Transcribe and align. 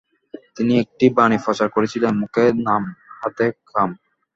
তিনি 0.55 0.73
একটি 0.83 1.05
বাণী 1.17 1.37
প্রচার 1.45 1.67
করেছিলেন 1.75 2.13
'মুখে 2.15 2.43
নাম 2.67 2.81
হাতে 3.19 3.45
কাম'। 3.69 3.95